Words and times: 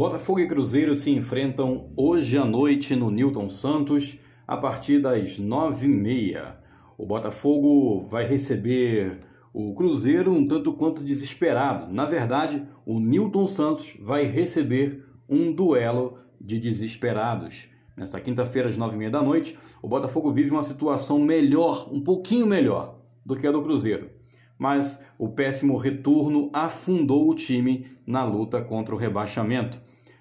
Botafogo 0.00 0.40
e 0.40 0.46
Cruzeiro 0.46 0.94
se 0.94 1.10
enfrentam 1.10 1.90
hoje 1.94 2.38
à 2.38 2.44
noite 2.46 2.96
no 2.96 3.10
Newton 3.10 3.50
Santos, 3.50 4.18
a 4.48 4.56
partir 4.56 4.98
das 4.98 5.38
nove 5.38 5.84
e 5.84 5.90
meia. 5.90 6.58
O 6.96 7.04
Botafogo 7.04 8.00
vai 8.04 8.24
receber 8.24 9.20
o 9.52 9.74
Cruzeiro 9.74 10.32
um 10.32 10.48
tanto 10.48 10.72
quanto 10.72 11.04
desesperado. 11.04 11.92
Na 11.92 12.06
verdade, 12.06 12.66
o 12.86 12.98
Newton 12.98 13.46
Santos 13.46 13.94
vai 14.00 14.24
receber 14.24 15.04
um 15.28 15.52
duelo 15.52 16.16
de 16.40 16.58
desesperados. 16.58 17.68
Nesta 17.94 18.18
quinta-feira, 18.18 18.70
às 18.70 18.78
nove 18.78 18.94
e 18.94 18.98
meia 18.98 19.10
da 19.10 19.22
noite, 19.22 19.58
o 19.82 19.86
Botafogo 19.86 20.32
vive 20.32 20.50
uma 20.50 20.62
situação 20.62 21.18
melhor, 21.18 21.90
um 21.92 22.00
pouquinho 22.00 22.46
melhor 22.46 23.02
do 23.22 23.36
que 23.36 23.46
a 23.46 23.52
do 23.52 23.60
Cruzeiro 23.60 24.18
mas 24.60 25.02
o 25.18 25.26
péssimo 25.26 25.78
retorno 25.78 26.50
afundou 26.52 27.30
o 27.30 27.34
time 27.34 27.86
na 28.06 28.22
luta 28.26 28.60
contra 28.60 28.94
o 28.94 28.98
rebaixamento. 28.98 29.80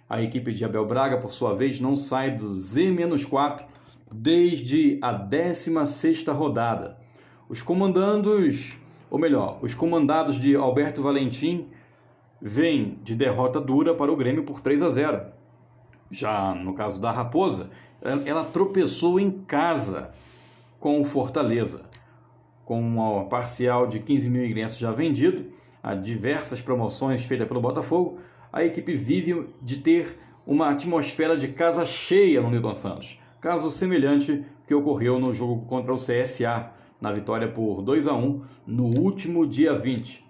A 0.10 0.22
equipe 0.22 0.52
de 0.52 0.66
Abel 0.66 0.86
Braga, 0.86 1.18
por 1.18 1.32
sua 1.32 1.54
vez, 1.54 1.80
não 1.80 1.96
sai 1.96 2.32
do 2.32 2.52
Z-4 2.54 3.64
desde 4.12 4.98
a 5.02 5.14
16ª 5.14 6.34
rodada. 6.34 6.98
Os 7.48 7.62
comandandos, 7.62 8.78
ou 9.10 9.20
melhor, 9.20 9.60
os 9.62 9.76
comandados 9.76 10.40
de 10.40 10.56
Alberto 10.56 11.04
Valentim 11.04 11.68
vêm 12.42 12.98
de 13.04 13.16
derrota 13.16 13.62
dura 13.62 13.94
para 13.94 14.12
o 14.12 14.16
Grêmio 14.16 14.44
por 14.44 14.62
3 14.62 14.82
a 14.82 14.90
0. 14.90 15.22
Já 16.10 16.56
no 16.56 16.74
caso 16.74 17.00
da 17.00 17.12
Raposa, 17.12 17.70
ela 18.26 18.44
tropeçou 18.44 19.20
em 19.20 19.30
casa 19.30 20.10
com 20.80 21.00
o 21.00 21.04
Fortaleza 21.04 21.90
com 22.70 22.80
uma 22.80 23.26
parcial 23.26 23.88
de 23.88 24.00
15 24.00 24.30
mil 24.30 24.46
ingressos 24.46 24.78
já 24.78 24.92
vendido, 24.92 25.48
a 25.82 25.96
diversas 25.96 26.62
promoções 26.62 27.26
feitas 27.26 27.48
pelo 27.48 27.60
Botafogo, 27.60 28.20
a 28.52 28.64
equipe 28.64 28.94
vive 28.94 29.48
de 29.62 29.78
ter 29.78 30.20
uma 30.46 30.70
atmosfera 30.70 31.38
de 31.38 31.50
casa 31.50 31.86
cheia 31.86 32.42
no 32.42 32.50
Newton 32.50 32.76
Santos. 32.76 33.20
Caso 33.40 33.70
semelhante 33.70 34.44
que 34.68 34.74
ocorreu 34.74 35.20
no 35.20 35.34
jogo 35.34 35.66
contra 35.66 35.92
o 35.94 35.98
CSA, 35.98 36.72
na 37.00 37.12
vitória 37.12 37.48
por 37.48 37.82
2 37.82 38.08
a 38.08 38.14
1 38.14 38.42
no 38.68 38.86
último 39.00 39.48
dia 39.48 39.74
20. 39.74 40.26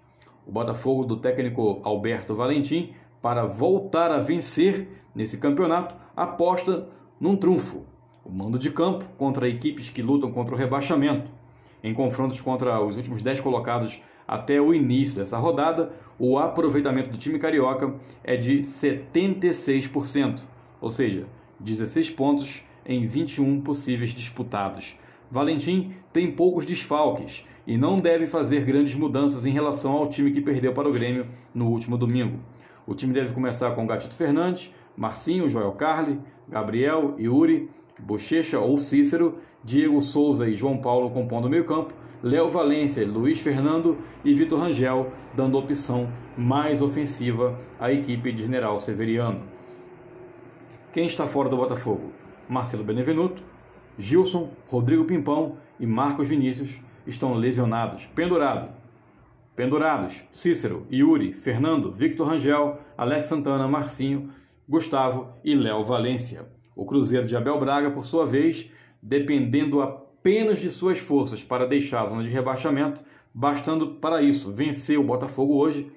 O 0.46 0.52
Botafogo 0.52 1.04
do 1.04 1.16
técnico 1.16 1.80
Alberto 1.82 2.34
Valentim, 2.34 2.92
para 3.20 3.44
voltar 3.44 4.10
a 4.10 4.18
vencer 4.18 4.88
nesse 5.14 5.36
campeonato, 5.36 5.96
aposta 6.16 6.88
num 7.18 7.36
trunfo. 7.36 7.84
O 8.24 8.30
mando 8.30 8.58
de 8.58 8.70
campo 8.70 9.04
contra 9.16 9.48
equipes 9.48 9.90
que 9.90 10.02
lutam 10.02 10.30
contra 10.30 10.54
o 10.54 10.58
rebaixamento. 10.58 11.30
Em 11.82 11.94
confrontos 11.94 12.40
contra 12.40 12.80
os 12.80 12.96
últimos 12.96 13.22
10 13.22 13.40
colocados 13.40 14.00
até 14.30 14.60
o 14.60 14.72
início 14.72 15.16
dessa 15.16 15.36
rodada, 15.36 15.90
o 16.16 16.38
aproveitamento 16.38 17.10
do 17.10 17.18
time 17.18 17.36
carioca 17.36 17.92
é 18.22 18.36
de 18.36 18.60
76%, 18.60 20.42
ou 20.80 20.88
seja, 20.88 21.26
16 21.58 22.10
pontos 22.10 22.62
em 22.86 23.04
21 23.04 23.60
possíveis 23.60 24.14
disputados. 24.14 24.94
Valentim 25.28 25.94
tem 26.12 26.30
poucos 26.30 26.64
desfalques 26.64 27.44
e 27.66 27.76
não 27.76 27.96
deve 27.96 28.24
fazer 28.24 28.64
grandes 28.64 28.94
mudanças 28.94 29.44
em 29.44 29.50
relação 29.50 29.90
ao 29.90 30.08
time 30.08 30.30
que 30.30 30.40
perdeu 30.40 30.72
para 30.72 30.88
o 30.88 30.92
Grêmio 30.92 31.26
no 31.52 31.66
último 31.66 31.98
domingo. 31.98 32.38
O 32.86 32.94
time 32.94 33.12
deve 33.12 33.34
começar 33.34 33.72
com 33.72 33.84
Gatito 33.84 34.14
Fernandes, 34.14 34.72
Marcinho, 34.96 35.50
Joel 35.50 35.72
Carli, 35.72 36.20
Gabriel, 36.48 37.16
Yuri, 37.18 37.68
Bochecha 37.98 38.60
ou 38.60 38.78
Cícero, 38.78 39.38
Diego 39.64 40.00
Souza 40.00 40.48
e 40.48 40.54
João 40.54 40.78
Paulo 40.78 41.10
compondo 41.10 41.46
o 41.46 41.50
meio-campo, 41.50 41.92
Léo 42.22 42.50
Valência, 42.50 43.06
Luiz 43.06 43.40
Fernando 43.40 43.96
e 44.22 44.34
Vitor 44.34 44.60
Rangel 44.60 45.10
dando 45.34 45.56
opção 45.56 46.12
mais 46.36 46.82
ofensiva 46.82 47.58
à 47.78 47.90
equipe 47.90 48.30
de 48.30 48.42
General 48.42 48.78
Severiano. 48.78 49.40
Quem 50.92 51.06
está 51.06 51.26
fora 51.26 51.48
do 51.48 51.56
Botafogo? 51.56 52.12
Marcelo 52.46 52.84
Benevenuto, 52.84 53.42
Gilson, 53.98 54.50
Rodrigo 54.66 55.06
Pimpão 55.06 55.56
e 55.78 55.86
Marcos 55.86 56.28
Vinícius 56.28 56.78
estão 57.06 57.32
lesionados. 57.32 58.04
Pendurado. 58.14 58.68
Pendurados: 59.56 60.22
Cícero, 60.30 60.86
Yuri, 60.92 61.32
Fernando, 61.32 61.90
Victor 61.90 62.28
Rangel, 62.28 62.80
Alex 62.98 63.28
Santana, 63.28 63.66
Marcinho, 63.66 64.28
Gustavo 64.68 65.28
e 65.42 65.54
Léo 65.54 65.84
Valência. 65.84 66.46
O 66.76 66.84
Cruzeiro 66.84 67.26
de 67.26 67.34
Abel 67.34 67.58
Braga, 67.58 67.90
por 67.90 68.04
sua 68.04 68.26
vez, 68.26 68.70
dependendo 69.02 69.80
apenas 70.20 70.58
de 70.58 70.68
suas 70.68 70.98
forças 70.98 71.42
para 71.42 71.66
deixar 71.66 72.02
a 72.02 72.06
zona 72.06 72.22
de 72.22 72.28
rebaixamento, 72.28 73.02
bastando 73.32 73.94
para 73.94 74.20
isso 74.20 74.52
vencer 74.52 74.98
o 74.98 75.02
Botafogo 75.02 75.56
hoje, 75.56 75.90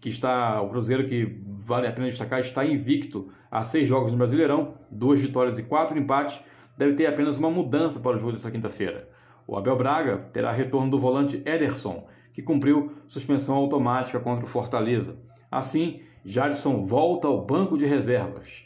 que 0.00 0.08
está 0.08 0.60
o 0.62 0.70
Cruzeiro 0.70 1.06
que 1.06 1.38
vale 1.44 1.86
a 1.86 1.92
pena 1.92 2.08
destacar 2.08 2.40
está 2.40 2.64
invicto 2.64 3.30
a 3.50 3.62
seis 3.62 3.86
jogos 3.86 4.10
no 4.10 4.16
Brasileirão, 4.16 4.74
duas 4.90 5.20
vitórias 5.20 5.58
e 5.58 5.62
quatro 5.62 5.98
empates, 5.98 6.40
deve 6.78 6.94
ter 6.94 7.06
apenas 7.06 7.36
uma 7.36 7.50
mudança 7.50 8.00
para 8.00 8.16
o 8.16 8.18
jogo 8.18 8.32
desta 8.32 8.50
quinta-feira. 8.50 9.06
O 9.46 9.54
Abel 9.54 9.76
Braga 9.76 10.16
terá 10.32 10.50
retorno 10.50 10.90
do 10.90 10.98
volante 10.98 11.42
Ederson, 11.44 12.06
que 12.32 12.40
cumpriu 12.40 12.94
suspensão 13.06 13.54
automática 13.54 14.18
contra 14.18 14.46
o 14.46 14.48
Fortaleza. 14.48 15.18
Assim, 15.50 16.00
Jadson 16.24 16.84
volta 16.84 17.28
ao 17.28 17.44
banco 17.44 17.76
de 17.76 17.84
reservas. 17.84 18.64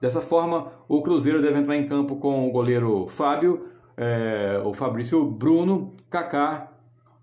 Dessa 0.00 0.20
forma, 0.20 0.72
o 0.88 1.02
Cruzeiro 1.02 1.40
deve 1.40 1.58
entrar 1.58 1.76
em 1.76 1.86
campo 1.86 2.16
com 2.16 2.48
o 2.48 2.50
goleiro 2.50 3.06
Fábio, 3.06 3.68
é, 3.96 4.60
o 4.64 4.74
Fabrício 4.74 5.24
Bruno, 5.24 5.92
Kaká, 6.10 6.72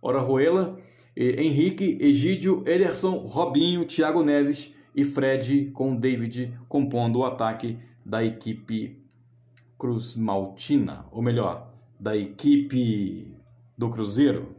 Orajuela, 0.02 0.78
Henrique, 1.16 1.98
Egídio, 2.02 2.64
Ederson, 2.66 3.18
Robinho, 3.18 3.86
Thiago 3.86 4.24
Neves 4.24 4.74
e 4.96 5.04
Fred 5.04 5.72
com 5.72 5.96
David 5.96 6.58
compondo 6.68 7.20
o 7.20 7.26
ataque 7.26 7.78
da 8.06 8.24
equipe 8.24 9.04
Cruz 9.78 10.16
Maltina, 10.16 11.06
ou 11.12 11.22
melhor, 11.22 11.72
da 12.00 12.16
equipe 12.16 13.32
do 13.78 13.90
Cruzeiro. 13.90 14.56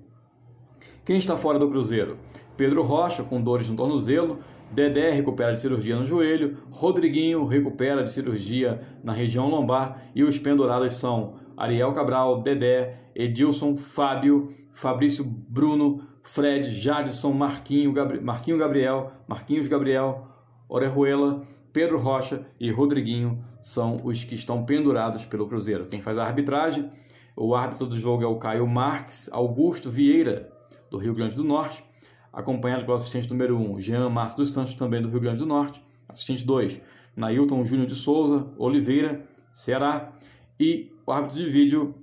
Quem 1.04 1.18
está 1.18 1.36
fora 1.36 1.58
do 1.58 1.68
Cruzeiro? 1.68 2.18
Pedro 2.56 2.82
Rocha, 2.82 3.24
com 3.24 3.42
dores 3.42 3.68
no 3.68 3.76
tornozelo, 3.76 4.38
Dedé 4.74 5.12
recupera 5.12 5.52
de 5.52 5.60
cirurgia 5.60 5.94
no 5.94 6.04
joelho, 6.04 6.58
Rodriguinho 6.68 7.44
recupera 7.44 8.02
de 8.02 8.12
cirurgia 8.12 8.80
na 9.04 9.12
região 9.12 9.48
lombar 9.48 10.02
e 10.16 10.24
os 10.24 10.36
pendurados 10.36 10.94
são 10.94 11.36
Ariel 11.56 11.92
Cabral, 11.92 12.42
Dedé, 12.42 12.98
Edilson, 13.14 13.76
Fábio, 13.76 14.52
Fabrício 14.72 15.24
Bruno, 15.24 16.02
Fred, 16.24 16.68
Jadson, 16.68 17.32
Marquinho, 17.32 17.92
Gabri 17.92 18.20
Marquinho 18.20 18.58
Gabriel, 18.58 19.12
Marquinhos 19.28 19.68
Gabriel, 19.68 20.26
Orejuela, 20.68 21.46
Pedro 21.72 21.96
Rocha 21.96 22.44
e 22.58 22.68
Rodriguinho 22.68 23.44
são 23.62 24.00
os 24.02 24.24
que 24.24 24.34
estão 24.34 24.64
pendurados 24.64 25.24
pelo 25.24 25.46
Cruzeiro. 25.46 25.86
Quem 25.86 26.00
faz 26.00 26.18
a 26.18 26.24
arbitragem, 26.24 26.90
o 27.36 27.54
árbitro 27.54 27.86
do 27.86 27.96
jogo 27.96 28.24
é 28.24 28.26
o 28.26 28.38
Caio 28.40 28.66
Marques, 28.66 29.28
Augusto 29.30 29.88
Vieira, 29.88 30.52
do 30.90 30.98
Rio 30.98 31.14
Grande 31.14 31.36
do 31.36 31.44
Norte, 31.44 31.84
acompanhado 32.34 32.84
pelo 32.84 32.96
assistente 32.96 33.30
número 33.30 33.56
1, 33.56 33.80
Jean 33.80 34.08
Márcio 34.08 34.38
dos 34.38 34.52
Santos, 34.52 34.74
também 34.74 35.00
do 35.00 35.08
Rio 35.08 35.20
Grande 35.20 35.38
do 35.38 35.46
Norte. 35.46 35.82
Assistente 36.08 36.44
2, 36.44 36.80
Nailton 37.16 37.64
Júnior 37.64 37.86
de 37.86 37.94
Souza, 37.94 38.46
Oliveira, 38.58 39.24
Ceará. 39.52 40.12
E 40.58 40.92
o 41.06 41.12
árbitro 41.12 41.38
de 41.38 41.48
vídeo, 41.48 41.94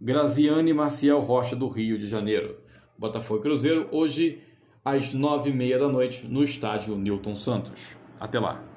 Graziane 0.00 0.72
Maciel 0.72 1.20
Rocha, 1.20 1.56
do 1.56 1.66
Rio 1.66 1.98
de 1.98 2.06
Janeiro. 2.06 2.56
Botafogo 2.98 3.42
Cruzeiro, 3.42 3.88
hoje 3.90 4.42
às 4.84 5.12
nove 5.12 5.50
e 5.50 5.52
meia 5.52 5.78
da 5.78 5.88
noite, 5.88 6.26
no 6.26 6.44
estádio 6.44 6.96
Newton 6.96 7.34
Santos. 7.34 7.96
Até 8.20 8.38
lá. 8.38 8.75